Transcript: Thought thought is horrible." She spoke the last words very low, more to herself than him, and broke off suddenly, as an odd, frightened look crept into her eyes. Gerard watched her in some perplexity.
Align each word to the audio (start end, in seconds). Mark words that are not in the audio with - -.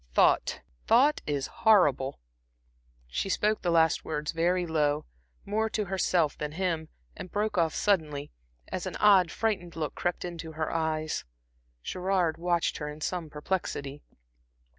Thought 0.15 0.61
thought 0.87 1.21
is 1.27 1.45
horrible." 1.61 2.19
She 3.05 3.29
spoke 3.29 3.61
the 3.61 3.69
last 3.69 4.03
words 4.03 4.31
very 4.31 4.65
low, 4.65 5.05
more 5.45 5.69
to 5.69 5.85
herself 5.85 6.35
than 6.35 6.53
him, 6.53 6.89
and 7.15 7.31
broke 7.31 7.55
off 7.55 7.75
suddenly, 7.75 8.31
as 8.69 8.87
an 8.87 8.95
odd, 8.95 9.29
frightened 9.29 9.75
look 9.75 9.93
crept 9.93 10.25
into 10.25 10.53
her 10.53 10.73
eyes. 10.73 11.23
Gerard 11.83 12.37
watched 12.39 12.77
her 12.77 12.89
in 12.89 12.99
some 12.99 13.29
perplexity. 13.29 14.01